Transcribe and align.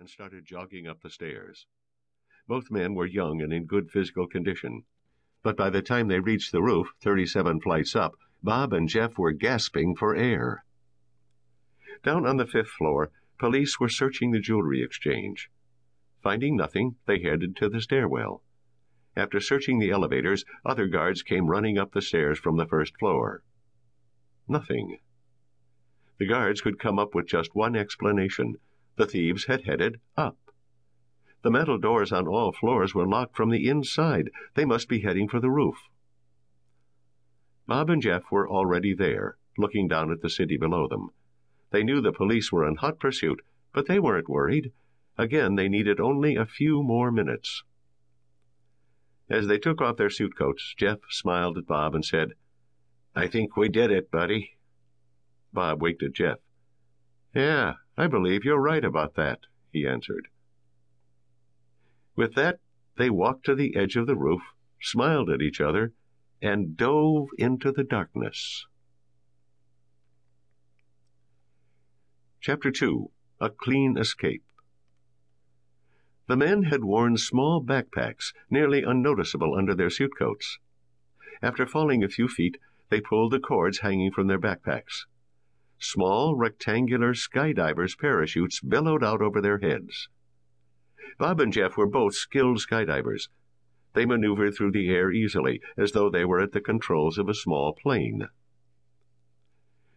and 0.00 0.08
started 0.08 0.46
jogging 0.46 0.88
up 0.88 1.02
the 1.02 1.10
stairs. 1.10 1.66
Both 2.48 2.70
men 2.70 2.94
were 2.94 3.04
young 3.04 3.42
and 3.42 3.52
in 3.52 3.66
good 3.66 3.90
physical 3.90 4.26
condition. 4.26 4.84
But 5.42 5.58
by 5.58 5.68
the 5.68 5.82
time 5.82 6.08
they 6.08 6.20
reached 6.20 6.52
the 6.52 6.62
roof, 6.62 6.88
37 7.02 7.60
flights 7.60 7.94
up, 7.94 8.14
Bob 8.42 8.72
and 8.72 8.88
Jeff 8.88 9.18
were 9.18 9.32
gasping 9.32 9.94
for 9.94 10.16
air. 10.16 10.64
Down 12.02 12.26
on 12.26 12.38
the 12.38 12.46
fifth 12.46 12.70
floor, 12.70 13.10
police 13.38 13.78
were 13.78 13.90
searching 13.90 14.30
the 14.30 14.40
jewelry 14.40 14.82
exchange. 14.82 15.50
Finding 16.22 16.56
nothing, 16.56 16.96
they 17.06 17.20
headed 17.20 17.54
to 17.56 17.68
the 17.68 17.82
stairwell. 17.82 18.42
After 19.14 19.38
searching 19.38 19.80
the 19.80 19.90
elevators, 19.90 20.46
other 20.64 20.86
guards 20.86 21.22
came 21.22 21.46
running 21.46 21.76
up 21.76 21.92
the 21.92 22.00
stairs 22.00 22.38
from 22.38 22.56
the 22.56 22.66
first 22.66 22.96
floor. 22.98 23.42
Nothing. 24.48 24.98
The 26.18 26.26
guards 26.26 26.62
could 26.62 26.78
come 26.78 26.98
up 26.98 27.14
with 27.14 27.26
just 27.26 27.54
one 27.54 27.76
explanation. 27.76 28.56
The 29.00 29.06
thieves 29.06 29.46
had 29.46 29.64
headed 29.64 29.98
up. 30.14 30.36
The 31.40 31.50
metal 31.50 31.78
doors 31.78 32.12
on 32.12 32.28
all 32.28 32.52
floors 32.52 32.94
were 32.94 33.08
locked 33.08 33.34
from 33.34 33.48
the 33.48 33.66
inside. 33.66 34.30
They 34.52 34.66
must 34.66 34.90
be 34.90 35.00
heading 35.00 35.26
for 35.26 35.40
the 35.40 35.50
roof. 35.50 35.78
Bob 37.66 37.88
and 37.88 38.02
Jeff 38.02 38.30
were 38.30 38.46
already 38.46 38.92
there, 38.92 39.38
looking 39.56 39.88
down 39.88 40.12
at 40.12 40.20
the 40.20 40.28
city 40.28 40.58
below 40.58 40.86
them. 40.86 41.08
They 41.70 41.82
knew 41.82 42.02
the 42.02 42.12
police 42.12 42.52
were 42.52 42.68
in 42.68 42.76
hot 42.76 43.00
pursuit, 43.00 43.40
but 43.72 43.88
they 43.88 43.98
weren't 43.98 44.28
worried. 44.28 44.70
Again, 45.16 45.54
they 45.54 45.70
needed 45.70 45.98
only 45.98 46.36
a 46.36 46.44
few 46.44 46.82
more 46.82 47.10
minutes. 47.10 47.62
As 49.30 49.46
they 49.46 49.56
took 49.56 49.80
off 49.80 49.96
their 49.96 50.10
suit 50.10 50.36
coats, 50.36 50.74
Jeff 50.76 50.98
smiled 51.08 51.56
at 51.56 51.66
Bob 51.66 51.94
and 51.94 52.04
said, 52.04 52.34
I 53.16 53.28
think 53.28 53.56
we 53.56 53.70
did 53.70 53.90
it, 53.90 54.10
buddy. 54.10 54.58
Bob 55.54 55.80
winked 55.80 56.02
at 56.02 56.12
Jeff. 56.12 56.36
Yeah, 57.34 57.76
I 58.00 58.06
believe 58.06 58.46
you're 58.46 58.58
right 58.58 58.82
about 58.82 59.16
that, 59.16 59.40
he 59.70 59.86
answered. 59.86 60.28
With 62.16 62.34
that, 62.34 62.58
they 62.96 63.10
walked 63.10 63.44
to 63.44 63.54
the 63.54 63.76
edge 63.76 63.94
of 63.94 64.06
the 64.06 64.16
roof, 64.16 64.40
smiled 64.80 65.28
at 65.28 65.42
each 65.42 65.60
other, 65.60 65.92
and 66.40 66.78
dove 66.78 67.28
into 67.36 67.70
the 67.70 67.84
darkness. 67.84 68.64
Chapter 72.40 72.70
2 72.70 73.10
A 73.38 73.50
Clean 73.50 73.98
Escape 73.98 74.44
The 76.26 76.38
men 76.38 76.62
had 76.62 76.82
worn 76.82 77.18
small 77.18 77.62
backpacks, 77.62 78.32
nearly 78.48 78.82
unnoticeable 78.82 79.54
under 79.54 79.74
their 79.74 79.90
suit 79.90 80.12
coats. 80.18 80.58
After 81.42 81.66
falling 81.66 82.02
a 82.02 82.08
few 82.08 82.28
feet, 82.28 82.56
they 82.88 83.02
pulled 83.02 83.32
the 83.32 83.40
cords 83.40 83.80
hanging 83.80 84.10
from 84.10 84.26
their 84.26 84.40
backpacks. 84.40 85.04
Small, 85.82 86.36
rectangular 86.36 87.14
skydivers' 87.14 87.98
parachutes 87.98 88.60
billowed 88.60 89.02
out 89.02 89.22
over 89.22 89.40
their 89.40 89.58
heads. 89.58 90.08
Bob 91.18 91.40
and 91.40 91.52
Jeff 91.52 91.78
were 91.78 91.88
both 91.88 92.14
skilled 92.14 92.58
skydivers. 92.58 93.28
They 93.94 94.04
maneuvered 94.04 94.54
through 94.54 94.72
the 94.72 94.90
air 94.90 95.10
easily, 95.10 95.62
as 95.78 95.92
though 95.92 96.10
they 96.10 96.26
were 96.26 96.38
at 96.38 96.52
the 96.52 96.60
controls 96.60 97.16
of 97.16 97.30
a 97.30 97.34
small 97.34 97.72
plane. 97.72 98.28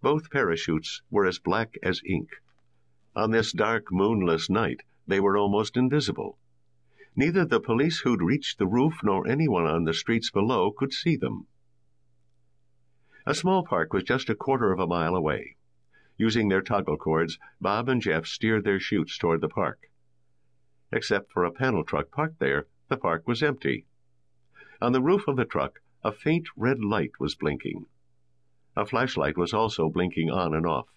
Both 0.00 0.30
parachutes 0.30 1.02
were 1.10 1.26
as 1.26 1.40
black 1.40 1.76
as 1.82 2.00
ink. 2.06 2.30
On 3.16 3.32
this 3.32 3.52
dark, 3.52 3.90
moonless 3.90 4.48
night, 4.48 4.82
they 5.08 5.18
were 5.18 5.36
almost 5.36 5.76
invisible. 5.76 6.38
Neither 7.16 7.44
the 7.44 7.60
police 7.60 8.00
who'd 8.00 8.22
reached 8.22 8.58
the 8.58 8.66
roof 8.66 8.94
nor 9.02 9.26
anyone 9.26 9.66
on 9.66 9.84
the 9.84 9.92
streets 9.92 10.30
below 10.30 10.70
could 10.70 10.92
see 10.92 11.16
them. 11.16 11.48
A 13.26 13.34
small 13.34 13.64
park 13.64 13.92
was 13.92 14.04
just 14.04 14.30
a 14.30 14.34
quarter 14.34 14.70
of 14.70 14.78
a 14.78 14.86
mile 14.86 15.16
away. 15.16 15.56
Using 16.16 16.48
their 16.48 16.62
toggle 16.62 16.96
cords, 16.96 17.38
Bob 17.60 17.88
and 17.88 18.00
Jeff 18.00 18.26
steered 18.26 18.62
their 18.62 18.78
chutes 18.78 19.18
toward 19.18 19.40
the 19.40 19.48
park. 19.48 19.90
Except 20.92 21.32
for 21.32 21.44
a 21.44 21.50
panel 21.50 21.82
truck 21.82 22.12
parked 22.12 22.38
there, 22.38 22.66
the 22.88 22.96
park 22.96 23.26
was 23.26 23.42
empty. 23.42 23.86
On 24.80 24.92
the 24.92 25.02
roof 25.02 25.26
of 25.26 25.36
the 25.36 25.44
truck, 25.44 25.80
a 26.04 26.12
faint 26.12 26.46
red 26.56 26.84
light 26.84 27.18
was 27.18 27.34
blinking. 27.34 27.86
A 28.76 28.86
flashlight 28.86 29.36
was 29.36 29.52
also 29.52 29.88
blinking 29.88 30.30
on 30.30 30.54
and 30.54 30.64
off. 30.66 30.88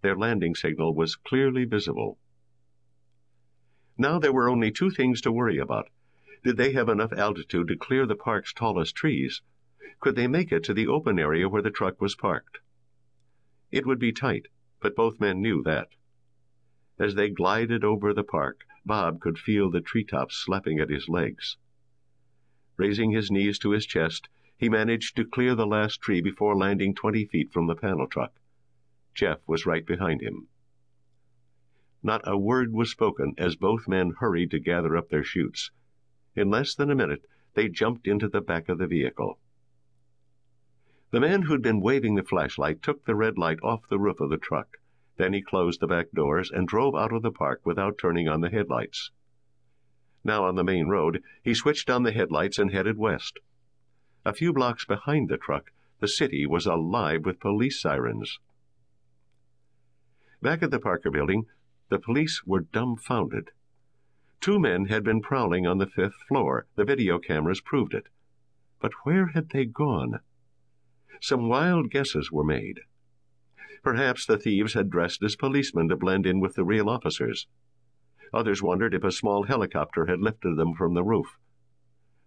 Their 0.00 0.16
landing 0.16 0.54
signal 0.54 0.94
was 0.94 1.16
clearly 1.16 1.64
visible. 1.64 2.18
Now 3.98 4.18
there 4.18 4.32
were 4.32 4.48
only 4.48 4.70
two 4.70 4.90
things 4.90 5.20
to 5.20 5.32
worry 5.32 5.58
about. 5.58 5.90
Did 6.44 6.56
they 6.56 6.72
have 6.72 6.88
enough 6.88 7.12
altitude 7.12 7.68
to 7.68 7.76
clear 7.76 8.06
the 8.06 8.16
park's 8.16 8.54
tallest 8.54 8.96
trees? 8.96 9.42
Could 10.00 10.16
they 10.16 10.26
make 10.26 10.50
it 10.50 10.64
to 10.64 10.74
the 10.74 10.86
open 10.86 11.18
area 11.18 11.48
where 11.48 11.62
the 11.62 11.70
truck 11.70 12.00
was 12.00 12.14
parked? 12.14 12.58
It 13.70 13.86
would 13.86 13.98
be 13.98 14.12
tight, 14.12 14.48
but 14.82 14.96
both 14.96 15.20
men 15.20 15.40
knew 15.40 15.62
that. 15.62 15.88
As 16.98 17.14
they 17.14 17.30
glided 17.30 17.84
over 17.84 18.12
the 18.12 18.24
park, 18.24 18.64
Bob 18.84 19.20
could 19.20 19.38
feel 19.38 19.70
the 19.70 19.80
treetops 19.80 20.36
slapping 20.36 20.80
at 20.80 20.90
his 20.90 21.08
legs. 21.08 21.56
Raising 22.76 23.12
his 23.12 23.30
knees 23.30 23.58
to 23.60 23.70
his 23.70 23.86
chest, 23.86 24.28
he 24.56 24.68
managed 24.68 25.16
to 25.16 25.24
clear 25.24 25.54
the 25.54 25.66
last 25.66 26.00
tree 26.00 26.20
before 26.20 26.56
landing 26.56 26.94
twenty 26.94 27.24
feet 27.24 27.52
from 27.52 27.66
the 27.66 27.74
panel 27.74 28.06
truck. 28.06 28.34
Jeff 29.14 29.38
was 29.46 29.66
right 29.66 29.86
behind 29.86 30.20
him. 30.20 30.48
Not 32.02 32.22
a 32.24 32.36
word 32.36 32.72
was 32.72 32.90
spoken 32.90 33.34
as 33.38 33.54
both 33.54 33.86
men 33.86 34.14
hurried 34.18 34.50
to 34.50 34.58
gather 34.58 34.96
up 34.96 35.08
their 35.08 35.22
chutes. 35.22 35.70
In 36.34 36.50
less 36.50 36.74
than 36.74 36.90
a 36.90 36.96
minute, 36.96 37.24
they 37.54 37.68
jumped 37.68 38.08
into 38.08 38.28
the 38.28 38.40
back 38.40 38.68
of 38.68 38.78
the 38.78 38.86
vehicle. 38.86 39.38
The 41.12 41.20
man 41.20 41.42
who'd 41.42 41.60
been 41.60 41.82
waving 41.82 42.14
the 42.14 42.22
flashlight 42.22 42.82
took 42.82 43.04
the 43.04 43.14
red 43.14 43.36
light 43.36 43.58
off 43.62 43.86
the 43.86 43.98
roof 43.98 44.18
of 44.18 44.30
the 44.30 44.38
truck. 44.38 44.78
Then 45.18 45.34
he 45.34 45.42
closed 45.42 45.80
the 45.80 45.86
back 45.86 46.10
doors 46.12 46.50
and 46.50 46.66
drove 46.66 46.94
out 46.94 47.12
of 47.12 47.20
the 47.20 47.30
park 47.30 47.60
without 47.66 47.98
turning 47.98 48.28
on 48.28 48.40
the 48.40 48.48
headlights. 48.48 49.10
Now 50.24 50.46
on 50.46 50.54
the 50.54 50.64
main 50.64 50.88
road, 50.88 51.22
he 51.42 51.52
switched 51.52 51.90
on 51.90 52.04
the 52.04 52.12
headlights 52.12 52.58
and 52.58 52.72
headed 52.72 52.96
west. 52.96 53.38
A 54.24 54.32
few 54.32 54.54
blocks 54.54 54.86
behind 54.86 55.28
the 55.28 55.36
truck, 55.36 55.70
the 56.00 56.08
city 56.08 56.46
was 56.46 56.64
alive 56.64 57.26
with 57.26 57.40
police 57.40 57.78
sirens. 57.78 58.38
Back 60.40 60.62
at 60.62 60.70
the 60.70 60.80
Parker 60.80 61.10
building, 61.10 61.44
the 61.90 61.98
police 61.98 62.42
were 62.46 62.60
dumbfounded. 62.60 63.50
Two 64.40 64.58
men 64.58 64.86
had 64.86 65.04
been 65.04 65.20
prowling 65.20 65.66
on 65.66 65.76
the 65.76 65.86
fifth 65.86 66.22
floor. 66.26 66.68
The 66.76 66.86
video 66.86 67.18
cameras 67.18 67.60
proved 67.60 67.92
it. 67.92 68.06
But 68.80 68.92
where 69.04 69.26
had 69.26 69.50
they 69.50 69.66
gone? 69.66 70.20
Some 71.20 71.48
wild 71.48 71.90
guesses 71.90 72.32
were 72.32 72.44
made. 72.44 72.80
Perhaps 73.82 74.26
the 74.26 74.38
thieves 74.38 74.74
had 74.74 74.90
dressed 74.90 75.22
as 75.22 75.36
policemen 75.36 75.88
to 75.88 75.96
blend 75.96 76.26
in 76.26 76.40
with 76.40 76.54
the 76.54 76.64
real 76.64 76.88
officers. 76.88 77.46
Others 78.32 78.62
wondered 78.62 78.94
if 78.94 79.04
a 79.04 79.12
small 79.12 79.44
helicopter 79.44 80.06
had 80.06 80.20
lifted 80.20 80.56
them 80.56 80.74
from 80.74 80.94
the 80.94 81.04
roof. 81.04 81.38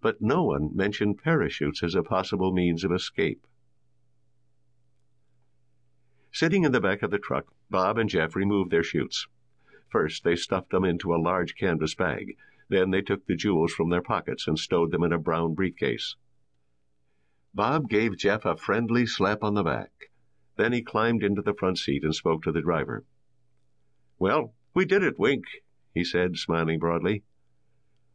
But 0.00 0.20
no 0.20 0.42
one 0.42 0.74
mentioned 0.74 1.22
parachutes 1.22 1.82
as 1.82 1.94
a 1.94 2.02
possible 2.02 2.52
means 2.52 2.82
of 2.82 2.90
escape. 2.90 3.46
Sitting 6.32 6.64
in 6.64 6.72
the 6.72 6.80
back 6.80 7.02
of 7.02 7.10
the 7.10 7.18
truck, 7.18 7.52
Bob 7.70 7.98
and 7.98 8.08
Jeff 8.08 8.34
removed 8.34 8.70
their 8.70 8.82
chutes. 8.82 9.28
First, 9.90 10.24
they 10.24 10.34
stuffed 10.34 10.70
them 10.70 10.84
into 10.84 11.14
a 11.14 11.20
large 11.20 11.54
canvas 11.54 11.94
bag. 11.94 12.36
Then 12.70 12.90
they 12.90 13.02
took 13.02 13.26
the 13.26 13.36
jewels 13.36 13.72
from 13.72 13.90
their 13.90 14.00
pockets 14.00 14.48
and 14.48 14.58
stowed 14.58 14.90
them 14.90 15.02
in 15.02 15.12
a 15.12 15.18
brown 15.18 15.54
briefcase. 15.54 16.16
Bob 17.54 17.88
gave 17.88 18.16
Jeff 18.16 18.44
a 18.44 18.56
friendly 18.56 19.06
slap 19.06 19.42
on 19.42 19.54
the 19.54 19.62
back. 19.62 19.90
Then 20.56 20.72
he 20.72 20.82
climbed 20.82 21.22
into 21.22 21.42
the 21.42 21.54
front 21.54 21.78
seat 21.78 22.02
and 22.02 22.14
spoke 22.14 22.42
to 22.42 22.52
the 22.52 22.62
driver. 22.62 23.04
Well, 24.18 24.54
we 24.74 24.84
did 24.84 25.02
it, 25.02 25.18
Wink, 25.18 25.44
he 25.94 26.04
said, 26.04 26.36
smiling 26.36 26.78
broadly. 26.78 27.24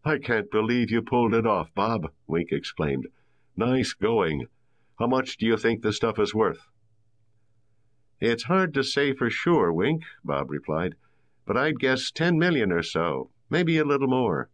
I 0.04 0.18
can't 0.18 0.50
believe 0.50 0.90
you 0.90 1.02
pulled 1.02 1.34
it 1.34 1.46
off, 1.46 1.74
Bob, 1.76 2.12
Wink 2.26 2.52
exclaimed. 2.52 3.08
Nice 3.56 3.94
going. 3.94 4.48
How 4.98 5.08
much 5.08 5.38
do 5.38 5.46
you 5.46 5.58
think 5.58 5.82
the 5.82 5.94
stuff 5.94 6.18
is 6.18 6.34
worth? 6.34 6.68
It's 8.20 8.44
hard 8.44 8.74
to 8.74 8.84
say 8.84 9.14
for 9.14 9.30
sure, 9.30 9.72
Wink, 9.72 10.04
Bob 10.24 10.50
replied, 10.50 10.96
but 11.46 11.58
I'd 11.58 11.80
guess 11.80 12.10
ten 12.10 12.40
million 12.40 12.72
or 12.72 12.82
so, 12.82 13.30
maybe 13.50 13.78
a 13.78 13.86
little 13.86 14.08
more. 14.08 14.50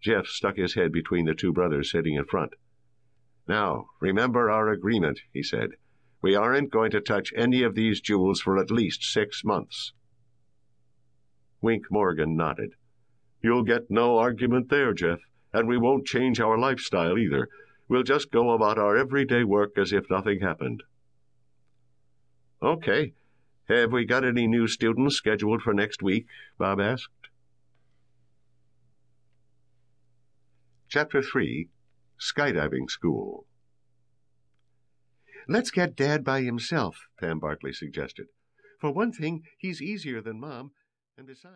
Jeff 0.00 0.26
stuck 0.26 0.56
his 0.56 0.74
head 0.74 0.92
between 0.92 1.24
the 1.24 1.34
two 1.34 1.52
brothers 1.52 1.90
sitting 1.90 2.14
in 2.14 2.24
front. 2.24 2.54
Now, 3.48 3.86
remember 4.00 4.50
our 4.50 4.68
agreement, 4.68 5.20
he 5.32 5.42
said. 5.42 5.70
We 6.22 6.36
aren't 6.36 6.70
going 6.70 6.92
to 6.92 7.00
touch 7.00 7.32
any 7.36 7.62
of 7.62 7.74
these 7.74 8.00
jewels 8.00 8.40
for 8.40 8.58
at 8.58 8.70
least 8.70 9.02
six 9.02 9.42
months. 9.44 9.92
Wink 11.60 11.86
Morgan 11.90 12.36
nodded. 12.36 12.74
You'll 13.42 13.64
get 13.64 13.90
no 13.90 14.18
argument 14.18 14.68
there, 14.68 14.94
Jeff, 14.94 15.18
and 15.52 15.66
we 15.66 15.76
won't 15.76 16.06
change 16.06 16.40
our 16.40 16.56
lifestyle 16.56 17.18
either. 17.18 17.48
We'll 17.88 18.04
just 18.04 18.30
go 18.30 18.52
about 18.52 18.78
our 18.78 18.96
everyday 18.96 19.42
work 19.42 19.76
as 19.76 19.92
if 19.92 20.08
nothing 20.08 20.40
happened. 20.40 20.84
Okay. 22.62 23.14
Have 23.68 23.92
we 23.92 24.04
got 24.04 24.24
any 24.24 24.46
new 24.46 24.68
students 24.68 25.16
scheduled 25.16 25.62
for 25.62 25.74
next 25.74 26.02
week? 26.02 26.26
Bob 26.58 26.80
asked. 26.80 27.08
Chapter 30.88 31.22
3 31.22 31.68
Skydiving 32.22 32.88
School 32.88 33.46
Let's 35.48 35.72
get 35.72 35.96
Dad 35.96 36.22
by 36.22 36.42
himself, 36.42 37.08
Pam 37.18 37.40
Barclay 37.40 37.72
suggested. 37.72 38.26
For 38.80 38.92
one 38.92 39.10
thing, 39.10 39.42
he's 39.58 39.82
easier 39.82 40.22
than 40.22 40.38
Mom, 40.38 40.70
and 41.18 41.26
besides. 41.26 41.50